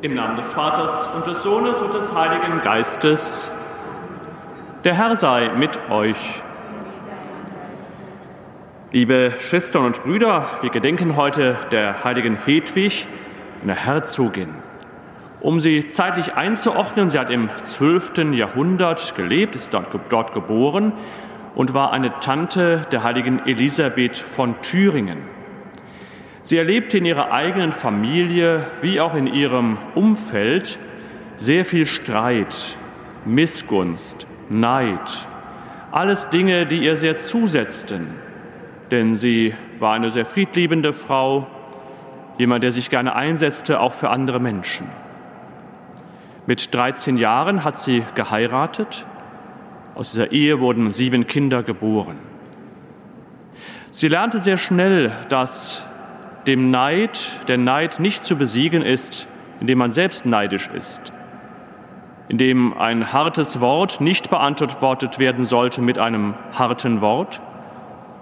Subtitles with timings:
[0.00, 3.50] Im Namen des Vaters und des Sohnes und des Heiligen Geistes.
[4.84, 6.40] Der Herr sei mit euch.
[8.92, 13.08] Liebe Schwestern und Brüder, wir gedenken heute der heiligen Hedwig,
[13.64, 14.54] einer Herzogin.
[15.40, 18.34] Um sie zeitlich einzuordnen, sie hat im 12.
[18.34, 20.92] Jahrhundert gelebt, ist dort, dort geboren
[21.56, 25.37] und war eine Tante der heiligen Elisabeth von Thüringen.
[26.48, 30.78] Sie erlebte in ihrer eigenen Familie wie auch in ihrem Umfeld
[31.36, 32.74] sehr viel Streit,
[33.26, 35.26] Missgunst, Neid,
[35.92, 38.06] alles Dinge, die ihr sehr zusetzten,
[38.90, 41.46] denn sie war eine sehr friedliebende Frau,
[42.38, 44.88] jemand, der sich gerne einsetzte, auch für andere Menschen.
[46.46, 49.04] Mit 13 Jahren hat sie geheiratet.
[49.94, 52.16] Aus dieser Ehe wurden sieben Kinder geboren.
[53.90, 55.84] Sie lernte sehr schnell, dass
[56.48, 59.26] dem Neid, der Neid nicht zu besiegen ist,
[59.60, 61.12] indem man selbst neidisch ist,
[62.28, 67.40] indem ein hartes Wort nicht beantwortet werden sollte mit einem harten Wort,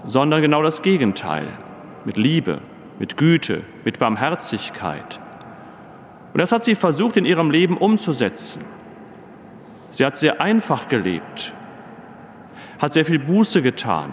[0.04, 1.46] sondern genau das Gegenteil,
[2.04, 2.58] mit Liebe,
[2.98, 5.20] mit Güte, mit Barmherzigkeit.
[6.32, 8.64] Und das hat sie versucht in ihrem Leben umzusetzen.
[9.90, 11.52] Sie hat sehr einfach gelebt,
[12.80, 14.10] hat sehr viel Buße getan.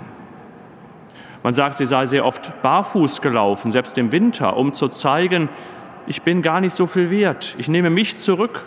[1.44, 5.50] Man sagt, sie sei sehr oft barfuß gelaufen, selbst im Winter, um zu zeigen,
[6.08, 8.66] ich bin gar nicht so viel wert, ich nehme mich zurück.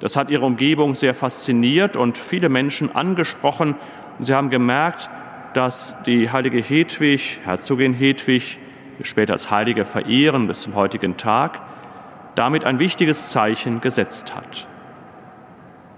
[0.00, 3.74] Das hat ihre Umgebung sehr fasziniert und viele Menschen angesprochen.
[4.18, 5.10] Und sie haben gemerkt,
[5.52, 8.58] dass die heilige Hedwig, Herzogin Hedwig,
[9.02, 11.60] später als Heilige verehren bis zum heutigen Tag,
[12.34, 14.66] damit ein wichtiges Zeichen gesetzt hat.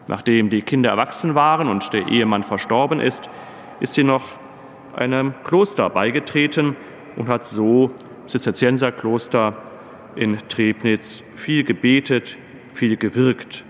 [0.08, 3.30] Nachdem die Kinder erwachsen waren und der Ehemann verstorben ist,
[3.80, 4.22] ist sie noch
[4.94, 6.76] einem Kloster beigetreten
[7.16, 7.90] und hat so
[8.26, 9.54] Zisterzienserkloster
[10.14, 12.36] in Trebnitz viel gebetet,
[12.72, 13.64] viel gewirkt.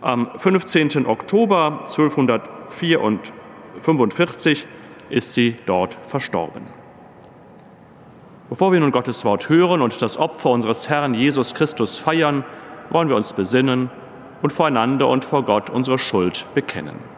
[0.00, 1.06] Am 15.
[1.06, 4.66] Oktober 1245
[5.10, 6.62] ist sie dort verstorben.
[8.48, 12.44] Bevor wir nun Gottes Wort hören und das Opfer unseres Herrn Jesus Christus feiern,
[12.90, 13.90] wollen wir uns besinnen
[14.40, 17.17] und voreinander und vor Gott unsere Schuld bekennen.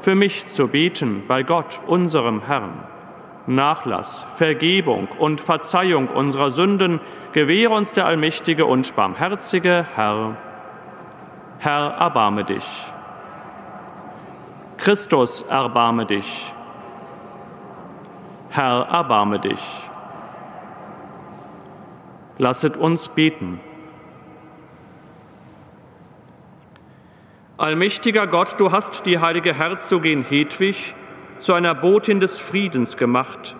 [0.00, 2.84] für mich zu beten bei Gott, unserem Herrn.
[3.46, 7.00] Nachlass, Vergebung und Verzeihung unserer Sünden
[7.32, 10.36] gewähre uns der allmächtige und barmherzige Herr.
[11.58, 12.66] Herr, erbarme dich.
[14.76, 16.54] Christus, erbarme dich.
[18.50, 19.60] Herr, erbarme dich.
[22.38, 23.60] Lasset uns beten.
[27.60, 30.94] Allmächtiger Gott, du hast die heilige Herzogin Hedwig
[31.40, 33.54] zu einer Botin des Friedens gemacht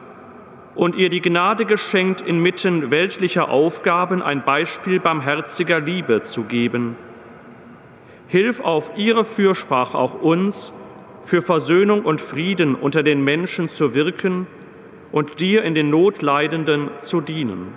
[0.75, 6.97] und ihr die Gnade geschenkt, inmitten weltlicher Aufgaben ein Beispiel barmherziger Liebe zu geben.
[8.27, 10.73] Hilf auf ihre Fürsprache auch uns,
[11.23, 14.47] für Versöhnung und Frieden unter den Menschen zu wirken
[15.13, 17.75] und dir in den Notleidenden zu dienen.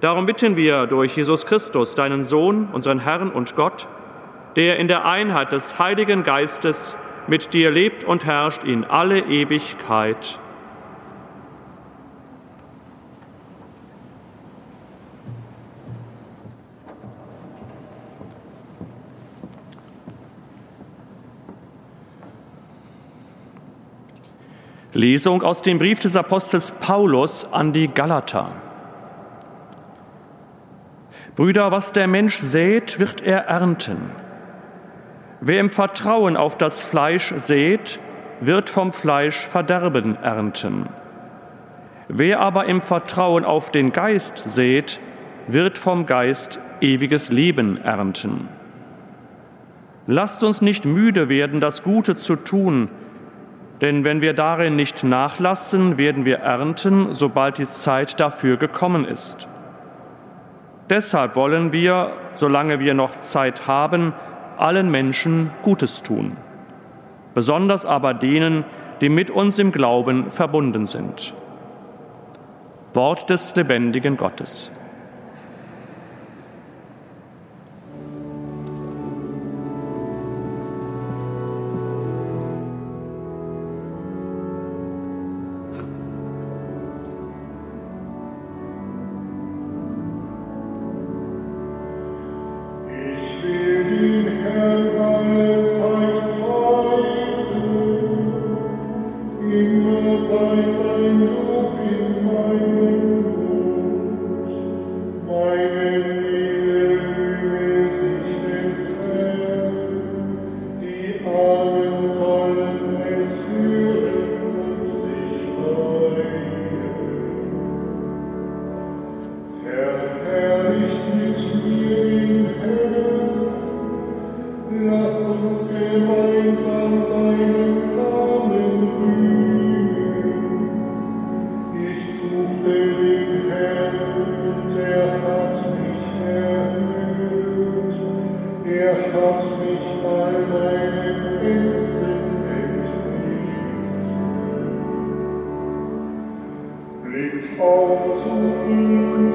[0.00, 3.86] Darum bitten wir durch Jesus Christus, deinen Sohn, unseren Herrn und Gott,
[4.56, 10.38] der in der Einheit des Heiligen Geistes mit dir lebt und herrscht in alle Ewigkeit.
[24.92, 28.50] Lesung aus dem Brief des Apostels Paulus an die Galater.
[31.36, 34.10] Brüder, was der Mensch sät, wird er ernten.
[35.42, 37.98] Wer im Vertrauen auf das Fleisch sät,
[38.40, 40.88] wird vom Fleisch Verderben ernten.
[42.08, 45.00] Wer aber im Vertrauen auf den Geist sät,
[45.46, 48.48] wird vom Geist ewiges Leben ernten.
[50.06, 52.88] Lasst uns nicht müde werden, das Gute zu tun,
[53.80, 59.48] denn wenn wir darin nicht nachlassen, werden wir ernten, sobald die Zeit dafür gekommen ist.
[60.90, 64.12] Deshalb wollen wir, solange wir noch Zeit haben,
[64.60, 66.36] allen Menschen Gutes tun,
[67.34, 68.64] besonders aber denen,
[69.00, 71.34] die mit uns im Glauben verbunden sind.
[72.92, 74.70] Wort des lebendigen Gottes.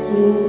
[0.06, 0.45] Jesus.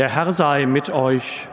[0.00, 1.46] Der Herr sei mit euch.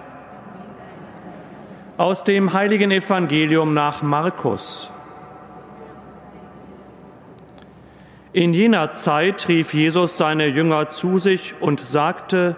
[1.97, 4.89] Aus dem heiligen Evangelium nach Markus.
[8.31, 12.55] In jener Zeit rief Jesus seine Jünger zu sich und sagte,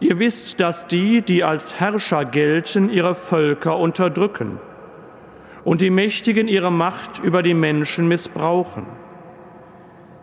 [0.00, 4.58] Ihr wisst, dass die, die als Herrscher gelten, ihre Völker unterdrücken
[5.62, 8.86] und die Mächtigen ihre Macht über die Menschen missbrauchen.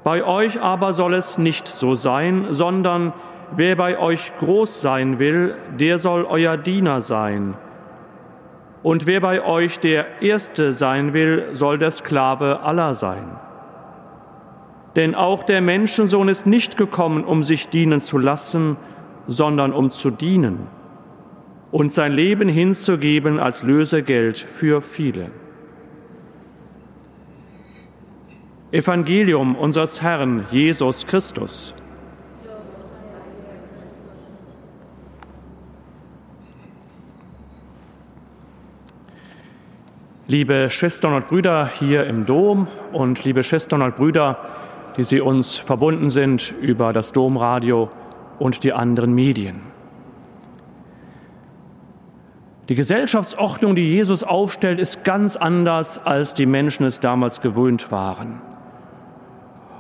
[0.04, 3.14] Bei euch aber soll es nicht so sein, sondern
[3.56, 7.56] Wer bei euch groß sein will, der soll euer Diener sein.
[8.84, 13.38] Und wer bei euch der Erste sein will, soll der Sklave aller sein.
[14.96, 18.78] Denn auch der Menschensohn ist nicht gekommen, um sich dienen zu lassen,
[19.28, 20.68] sondern um zu dienen
[21.72, 25.32] und sein Leben hinzugeben als Lösegeld für viele.
[28.72, 31.74] Evangelium unseres Herrn Jesus Christus.
[40.32, 44.38] Liebe Schwestern und Brüder hier im Dom und liebe Schwestern und Brüder,
[44.96, 47.90] die Sie uns verbunden sind über das Domradio
[48.40, 49.60] und die anderen Medien.
[52.70, 58.40] Die Gesellschaftsordnung, die Jesus aufstellt, ist ganz anders, als die Menschen es damals gewöhnt waren.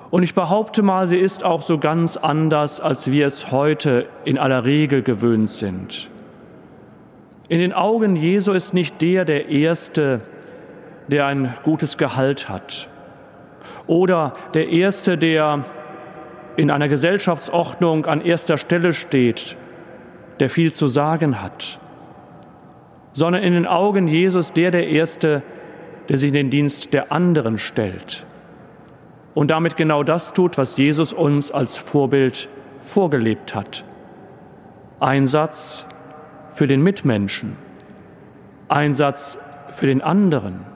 [0.09, 4.37] Und ich behaupte mal, sie ist auch so ganz anders, als wir es heute in
[4.37, 6.09] aller Regel gewöhnt sind.
[7.47, 10.23] In den Augen Jesu ist nicht der der Erste,
[11.07, 12.89] der ein gutes Gehalt hat
[13.87, 15.65] oder der Erste, der
[16.55, 19.55] in einer Gesellschaftsordnung an erster Stelle steht,
[20.39, 21.79] der viel zu sagen hat,
[23.13, 25.43] sondern in den Augen Jesus der der Erste,
[26.09, 28.25] der sich in den Dienst der anderen stellt
[29.33, 32.49] und damit genau das tut, was Jesus uns als Vorbild
[32.81, 33.83] vorgelebt hat.
[34.99, 35.85] Einsatz
[36.51, 37.55] für den Mitmenschen,
[38.67, 39.37] Einsatz
[39.71, 40.70] für den anderen.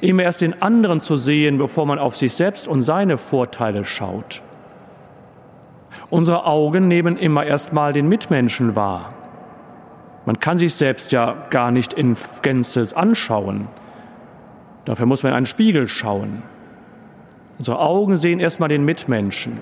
[0.00, 4.42] Immer erst den anderen zu sehen, bevor man auf sich selbst und seine Vorteile schaut.
[6.10, 9.14] Unsere Augen nehmen immer erst mal den Mitmenschen wahr.
[10.24, 13.68] Man kann sich selbst ja gar nicht in Gänze anschauen.
[14.84, 16.42] Dafür muss man in einen Spiegel schauen.
[17.58, 19.60] Unsere Augen sehen erstmal den Mitmenschen.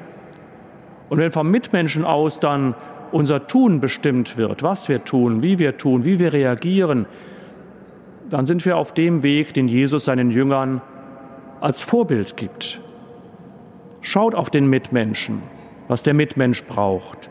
[1.08, 2.74] Und wenn vom Mitmenschen aus dann
[3.10, 7.06] unser Tun bestimmt wird, was wir tun, wie wir tun, wie wir reagieren,
[8.28, 10.80] dann sind wir auf dem Weg, den Jesus seinen Jüngern
[11.60, 12.80] als Vorbild gibt.
[14.00, 15.42] Schaut auf den Mitmenschen,
[15.88, 17.30] was der Mitmensch braucht.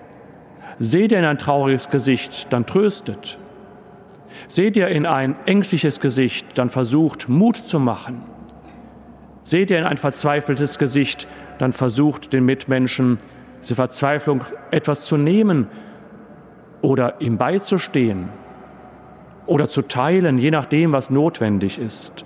[0.79, 3.37] Seht ihr in ein trauriges Gesicht, dann tröstet.
[4.47, 8.23] Seht ihr in ein ängstliches Gesicht, dann versucht Mut zu machen.
[9.43, 11.27] Seht ihr in ein verzweifeltes Gesicht,
[11.59, 13.19] dann versucht den Mitmenschen
[13.61, 15.67] diese Verzweiflung etwas zu nehmen
[16.81, 18.29] oder ihm beizustehen
[19.45, 22.25] oder zu teilen, je nachdem, was notwendig ist.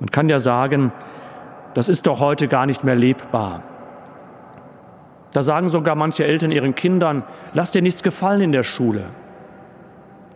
[0.00, 0.92] Man kann ja sagen,
[1.74, 3.62] das ist doch heute gar nicht mehr lebbar.
[5.32, 9.04] Da sagen sogar manche Eltern ihren Kindern, lass dir nichts gefallen in der Schule.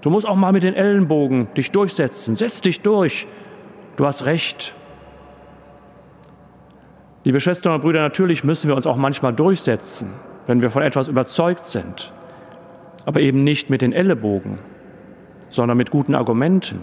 [0.02, 2.36] Du musst auch mal mit den Ellenbogen dich durchsetzen.
[2.36, 3.26] Setz dich durch.
[3.96, 4.74] Du hast recht.
[7.24, 10.10] Liebe Schwestern und Brüder, natürlich müssen wir uns auch manchmal durchsetzen,
[10.48, 12.12] wenn wir von etwas überzeugt sind,
[13.06, 14.58] aber eben nicht mit den Ellenbogen,
[15.52, 16.80] sondern mit guten Argumenten.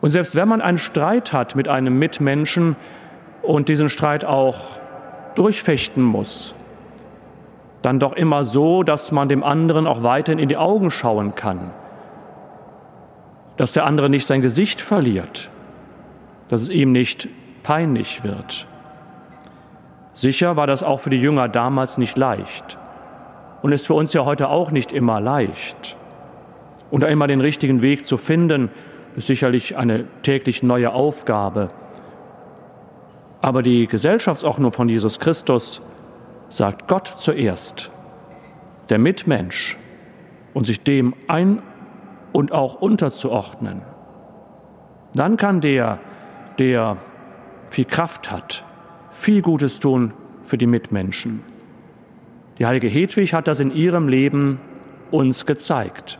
[0.00, 2.76] Und selbst wenn man einen Streit hat mit einem Mitmenschen
[3.42, 4.78] und diesen Streit auch
[5.34, 6.54] durchfechten muss,
[7.82, 11.72] dann doch immer so, dass man dem anderen auch weiterhin in die Augen schauen kann,
[13.56, 15.50] dass der andere nicht sein Gesicht verliert,
[16.48, 17.28] dass es ihm nicht
[17.62, 18.66] peinlich wird.
[20.14, 22.78] Sicher war das auch für die Jünger damals nicht leicht
[23.62, 25.97] und ist für uns ja heute auch nicht immer leicht.
[26.90, 28.70] Und immer den richtigen Weg zu finden,
[29.16, 31.68] ist sicherlich eine täglich neue Aufgabe.
[33.40, 35.82] Aber die Gesellschaftsordnung von Jesus Christus
[36.48, 37.90] sagt Gott zuerst,
[38.88, 39.76] der Mitmensch,
[40.54, 41.62] und sich dem ein
[42.32, 43.82] und auch unterzuordnen.
[45.14, 45.98] Dann kann der,
[46.58, 46.96] der
[47.68, 48.64] viel Kraft hat,
[49.10, 51.42] viel Gutes tun für die Mitmenschen.
[52.58, 54.58] Die heilige Hedwig hat das in ihrem Leben
[55.10, 56.18] uns gezeigt.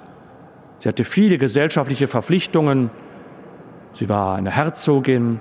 [0.79, 2.91] Sie hatte viele gesellschaftliche Verpflichtungen.
[3.95, 5.41] Sie war eine Herzogin,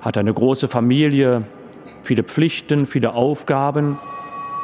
[0.00, 1.44] hatte eine große Familie,
[2.02, 3.98] viele Pflichten, viele Aufgaben,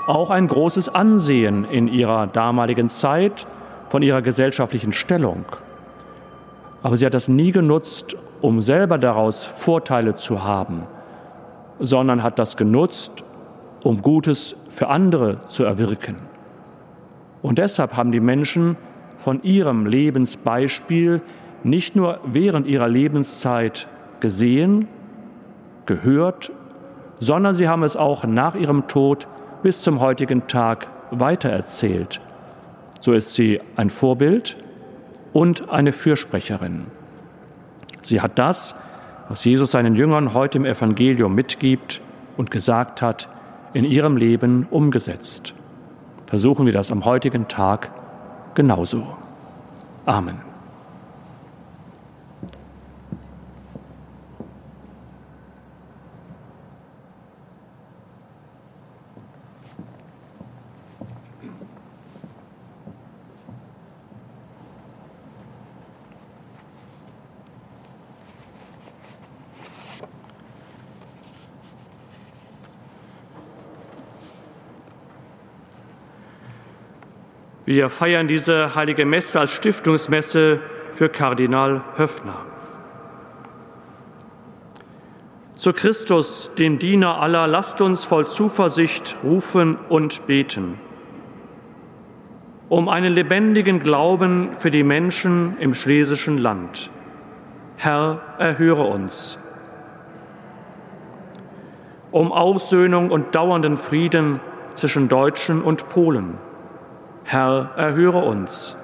[0.06, 3.46] auch ein großes Ansehen in ihrer damaligen Zeit
[3.88, 5.44] von ihrer gesellschaftlichen Stellung.
[6.82, 10.82] Aber sie hat das nie genutzt, um selber daraus Vorteile zu haben,
[11.80, 13.24] sondern hat das genutzt,
[13.82, 16.16] um Gutes für andere zu erwirken.
[17.42, 18.76] Und deshalb haben die Menschen
[19.18, 21.22] von ihrem Lebensbeispiel
[21.64, 23.88] nicht nur während ihrer Lebenszeit
[24.20, 24.88] gesehen,
[25.84, 26.50] gehört,
[27.18, 29.26] sondern sie haben es auch nach ihrem Tod
[29.62, 32.20] bis zum heutigen Tag weitererzählt.
[33.00, 34.56] So ist sie ein Vorbild
[35.32, 36.86] und eine Fürsprecherin.
[38.02, 38.80] Sie hat das,
[39.28, 42.00] was Jesus seinen Jüngern heute im Evangelium mitgibt
[42.36, 43.28] und gesagt hat,
[43.72, 45.54] in ihrem Leben umgesetzt.
[46.26, 47.90] Versuchen wir das am heutigen Tag
[48.56, 49.06] genauso.
[50.06, 50.55] Amen.
[77.66, 80.60] Wir feiern diese heilige Messe als Stiftungsmesse
[80.92, 82.46] für Kardinal Höffner.
[85.54, 90.78] Zu Christus, dem Diener aller, lasst uns voll Zuversicht rufen und beten.
[92.70, 96.90] Um einen lebendigen Glauben für die Menschen im schlesischen Land.
[97.76, 99.38] Herr, erhöre uns.
[102.16, 104.40] um Aussöhnung und dauernden Frieden
[104.74, 106.38] zwischen Deutschen und Polen.
[107.28, 108.76] Herr, erhöre uns.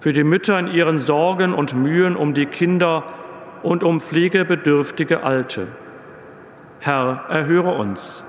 [0.00, 3.04] Für die Mütter in ihren Sorgen und Mühen um die Kinder
[3.62, 5.68] und um pflegebedürftige Alte.
[6.80, 8.24] Herr, erhöre uns.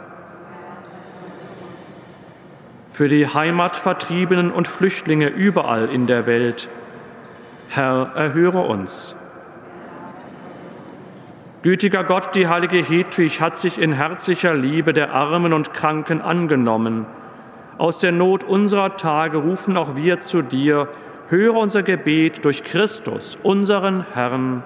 [2.92, 6.68] Für die Heimatvertriebenen und Flüchtlinge überall in der Welt.
[7.70, 9.16] Herr, erhöre uns.
[11.64, 17.08] Gütiger Gott, die heilige Hedwig hat sich in herzlicher Liebe der Armen und Kranken angenommen.
[17.80, 20.90] Aus der Not unserer Tage rufen auch wir zu dir.
[21.30, 24.64] Höre unser Gebet durch Christus, unseren Herrn.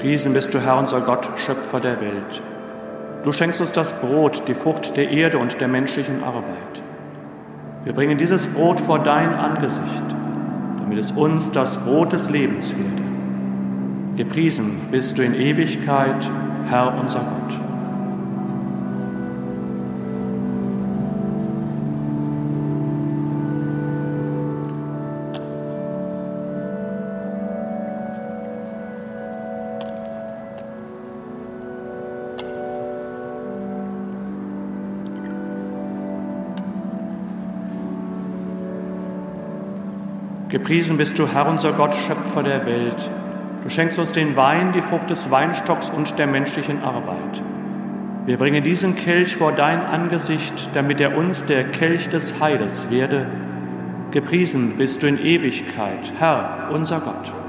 [0.00, 2.40] Gepriesen bist du, Herr, unser Gott, Schöpfer der Welt.
[3.22, 6.80] Du schenkst uns das Brot, die Frucht der Erde und der menschlichen Arbeit.
[7.84, 10.14] Wir bringen dieses Brot vor dein Angesicht,
[10.78, 13.02] damit es uns das Brot des Lebens werde.
[14.16, 16.26] Gepriesen bist du in Ewigkeit,
[16.70, 17.39] Herr unser Gott.
[40.70, 43.10] Gepriesen bist du, Herr unser Gott, Schöpfer der Welt.
[43.64, 47.42] Du schenkst uns den Wein, die Frucht des Weinstocks und der menschlichen Arbeit.
[48.24, 53.26] Wir bringen diesen Kelch vor dein Angesicht, damit er uns der Kelch des Heiles werde.
[54.12, 57.39] Gepriesen bist du in Ewigkeit, Herr unser Gott.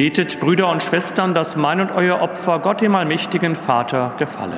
[0.00, 4.56] Betet, Brüder und Schwestern, dass mein und euer Opfer Gott, dem allmächtigen Vater, gefalle.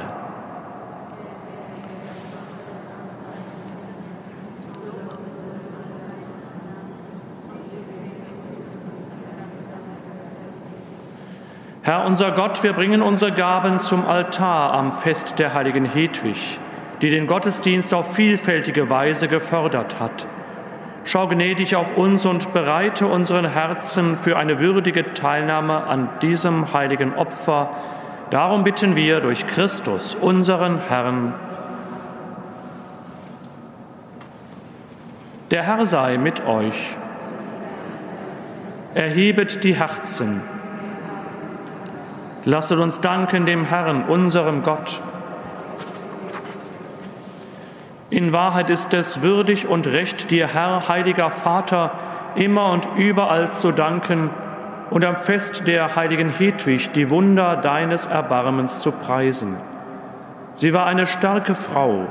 [11.83, 16.61] Herr unser Gott, wir bringen unsere Gaben zum Altar am Fest der heiligen Hedwig,
[17.01, 20.25] die den Gottesdienst auf vielfältige Weise gefördert hat.
[21.05, 27.15] Schau gnädig auf uns und bereite unseren Herzen für eine würdige Teilnahme an diesem heiligen
[27.15, 27.71] Opfer.
[28.31, 31.35] Darum bitten wir durch Christus, unseren Herrn.
[35.51, 36.97] Der Herr sei mit euch.
[38.95, 40.43] Erhebet die Herzen.
[42.45, 45.01] Lasset uns danken dem Herrn, unserem Gott.
[48.13, 51.93] In Wahrheit ist es würdig und recht, dir, Herr, heiliger Vater,
[52.35, 54.29] immer und überall zu danken
[54.91, 59.57] und am Fest der heiligen Hedwig die Wunder deines Erbarmens zu preisen.
[60.53, 62.07] Sie war eine starke Frau,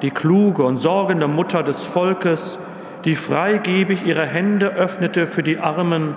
[0.00, 2.58] die kluge und sorgende Mutter des Volkes,
[3.04, 6.16] die freigebig ihre Hände öffnete für die Armen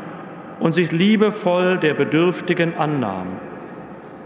[0.61, 3.27] und sich liebevoll der Bedürftigen annahm.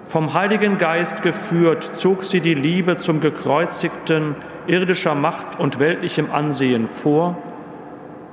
[0.05, 4.35] Vom Heiligen Geist geführt zog sie die Liebe zum Gekreuzigten
[4.69, 7.37] irdischer Macht und weltlichem Ansehen vor.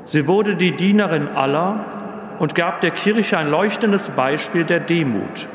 [0.04, 1.84] Sie wurde die Dienerin aller
[2.38, 5.48] und gab der Kirche ein leuchtendes Beispiel der Demut.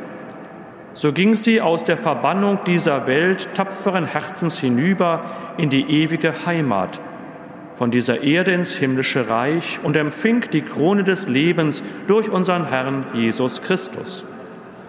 [0.93, 5.21] So ging sie aus der Verbannung dieser Welt tapferen Herzens hinüber
[5.57, 6.99] in die ewige Heimat,
[7.75, 13.05] von dieser Erde ins himmlische Reich und empfing die Krone des Lebens durch unseren Herrn
[13.13, 14.25] Jesus Christus.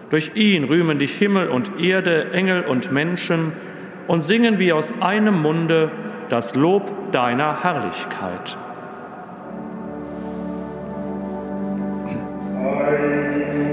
[0.09, 3.53] Durch ihn rühmen dich Himmel und Erde, Engel und Menschen,
[4.07, 5.91] und singen wir aus einem Munde
[6.29, 8.57] das Lob deiner Herrlichkeit.
[12.55, 13.72] Amen.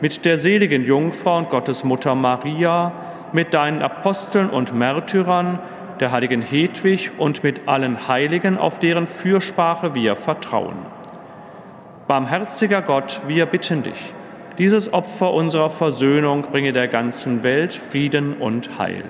[0.00, 2.92] mit der seligen Jungfrau und Gottesmutter Maria,
[3.32, 5.58] mit deinen Aposteln und Märtyrern,
[6.00, 10.76] der heiligen Hedwig und mit allen Heiligen, auf deren Fürsprache wir vertrauen.
[12.08, 14.14] Barmherziger Gott, wir bitten dich,
[14.58, 19.04] dieses Opfer unserer Versöhnung bringe der ganzen Welt Frieden und Heil.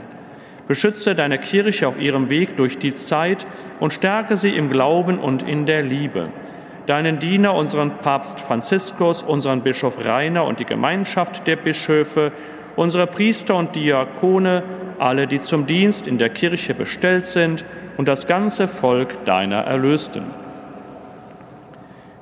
[0.69, 3.47] Beschütze deine Kirche auf ihrem Weg durch die Zeit
[3.81, 6.29] und stärke sie im Glauben und in der Liebe
[6.87, 12.33] deinen Diener, unseren Papst Franziskus, unseren Bischof Rainer und die Gemeinschaft der Bischöfe,
[12.77, 14.63] unsere Priester und Diakone,
[14.99, 17.65] alle, die zum Dienst in der Kirche bestellt sind
[17.97, 20.23] und das ganze Volk deiner Erlösten.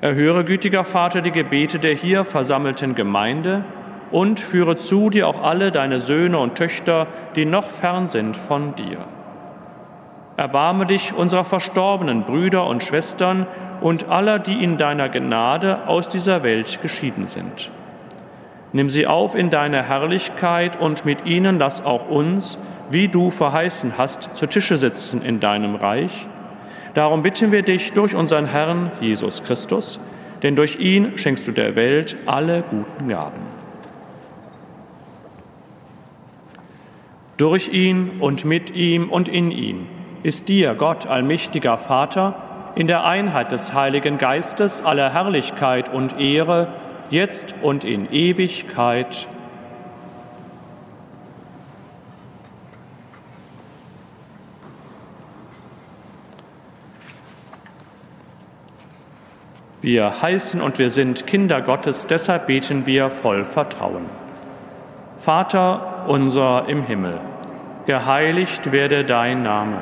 [0.01, 3.65] Erhöre, gütiger Vater, die Gebete der hier versammelten Gemeinde
[4.11, 8.75] und führe zu dir auch alle deine Söhne und Töchter, die noch fern sind von
[8.75, 8.99] dir.
[10.39, 13.45] Erbarme dich unserer verstorbenen Brüder und Schwestern
[13.81, 17.69] und aller, die in deiner Gnade aus dieser Welt geschieden sind.
[18.71, 22.57] Nimm sie auf in deine Herrlichkeit und mit ihnen lass auch uns,
[22.89, 26.25] wie du verheißen hast, zu Tische sitzen in deinem Reich.
[26.93, 29.99] Darum bitten wir dich durch unseren Herrn Jesus Christus,
[30.41, 33.41] denn durch ihn schenkst du der Welt alle guten Gaben.
[37.35, 42.35] Durch ihn und mit ihm und in ihm ist dir, Gott, allmächtiger Vater,
[42.75, 46.67] in der Einheit des Heiligen Geistes aller Herrlichkeit und Ehre,
[47.09, 49.27] jetzt und in Ewigkeit.
[59.81, 64.05] Wir heißen und wir sind Kinder Gottes, deshalb beten wir voll Vertrauen.
[65.17, 67.19] Vater unser im Himmel,
[67.85, 69.81] geheiligt werde dein Name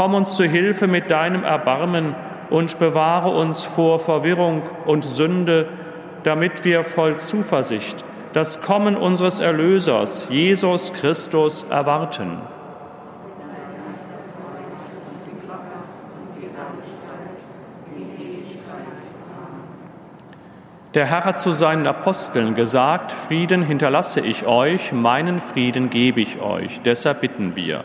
[0.00, 2.14] Komm uns zu Hilfe mit deinem Erbarmen
[2.48, 5.68] und bewahre uns vor Verwirrung und Sünde,
[6.22, 12.38] damit wir voll Zuversicht das Kommen unseres Erlösers, Jesus Christus, erwarten.
[20.94, 26.40] Der Herr hat zu seinen Aposteln gesagt, Frieden hinterlasse ich euch, meinen Frieden gebe ich
[26.40, 26.80] euch.
[26.86, 27.84] Deshalb bitten wir.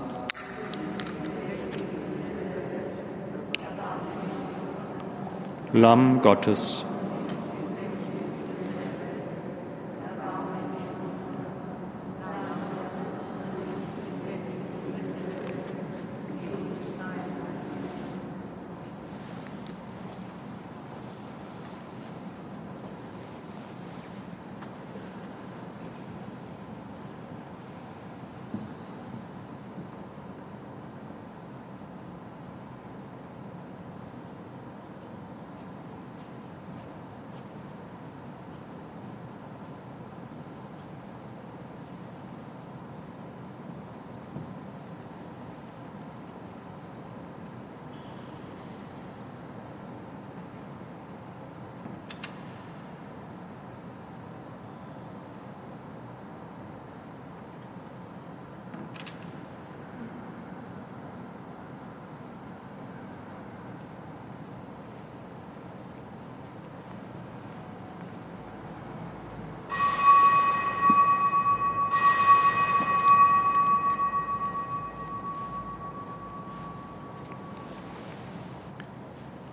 [5.73, 6.83] Lamm Gottes.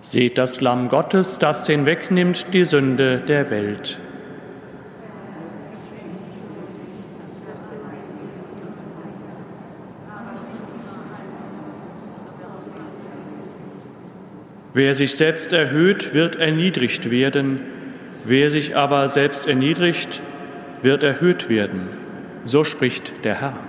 [0.09, 3.99] Seht das Lamm Gottes, das hinwegnimmt die Sünde der Welt.
[14.73, 17.61] Wer sich selbst erhöht, wird erniedrigt werden.
[18.25, 20.23] Wer sich aber selbst erniedrigt,
[20.81, 21.87] wird erhöht werden.
[22.45, 23.59] So spricht der Herr.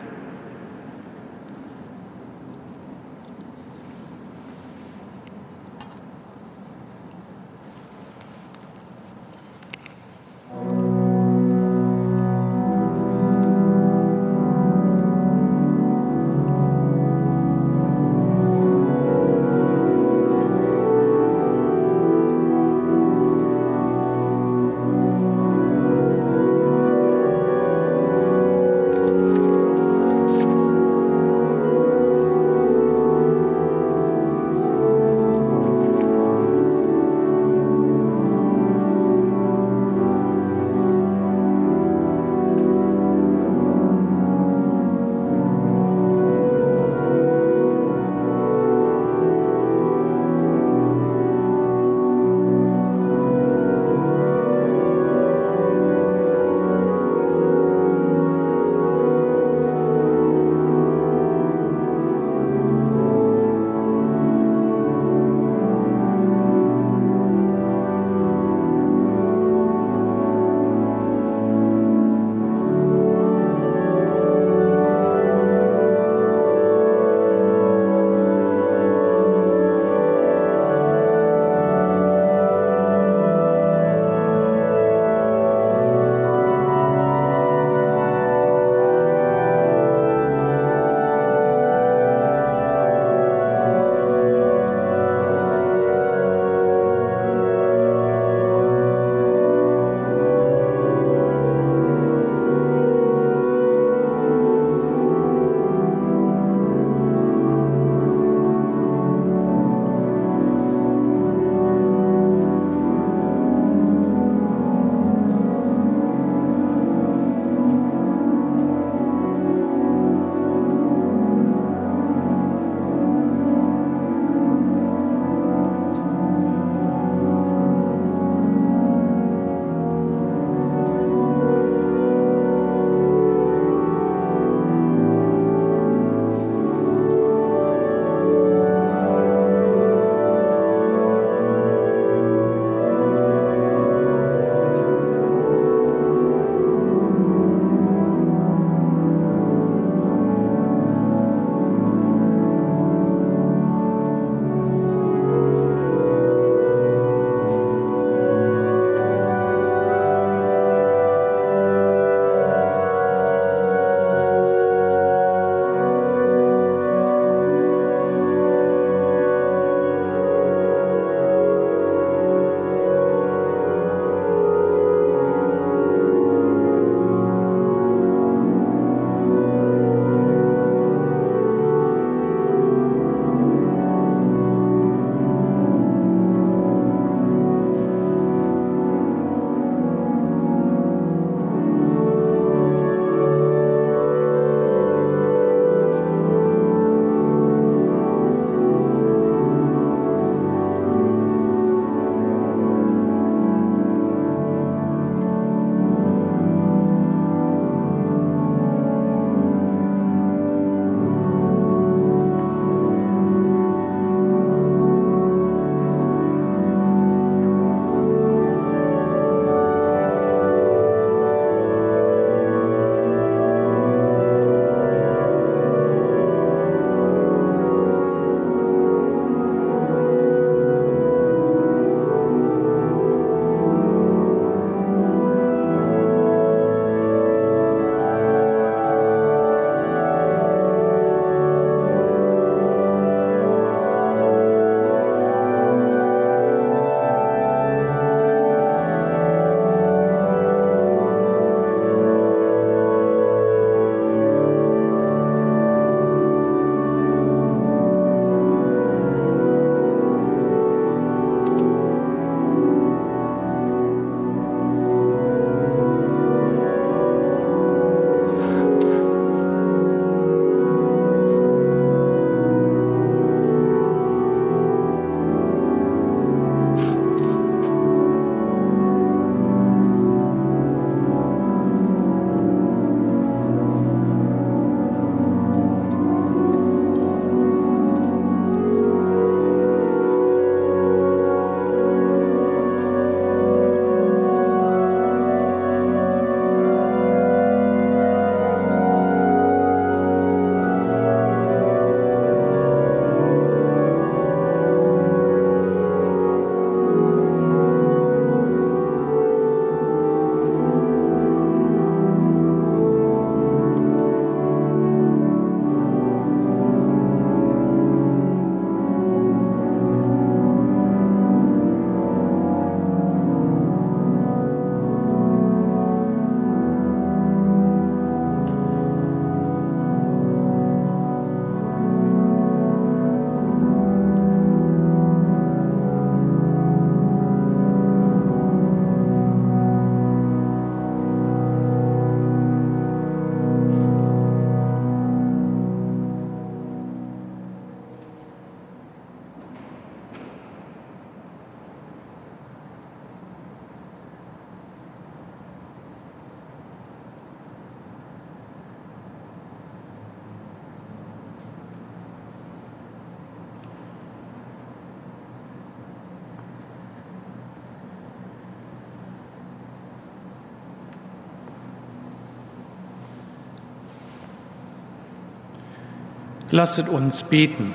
[376.53, 377.73] Lasset uns beten.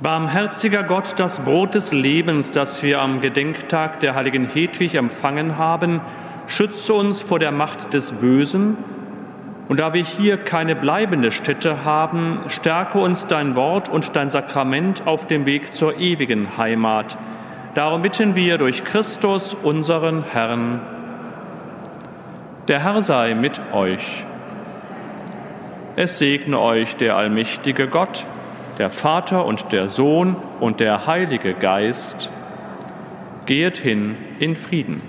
[0.00, 6.00] Barmherziger Gott, das Brot des Lebens, das wir am Gedenktag der heiligen Hedwig empfangen haben,
[6.46, 8.78] schütze uns vor der Macht des Bösen.
[9.68, 15.06] Und da wir hier keine bleibende Stätte haben, stärke uns dein Wort und dein Sakrament
[15.06, 17.18] auf dem Weg zur ewigen Heimat.
[17.74, 20.80] Darum bitten wir durch Christus, unseren Herrn.
[22.68, 24.24] Der Herr sei mit euch.
[26.00, 28.24] Es segne euch der allmächtige Gott,
[28.78, 32.30] der Vater und der Sohn und der Heilige Geist.
[33.46, 35.02] Gehet hin in Frieden.